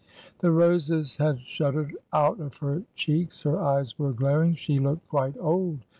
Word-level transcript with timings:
The 0.39 0.49
roses 0.49 1.17
had 1.17 1.41
shuddered 1.41 1.95
out 2.11 2.39
of 2.39 2.57
her 2.57 2.81
cheeks; 2.95 3.43
her 3.43 3.59
eyes 3.59 3.99
were 3.99 4.13
glaring; 4.13 4.55
she 4.55 4.79
looked 4.79 5.07
quite 5.07 5.35
old. 5.39 5.81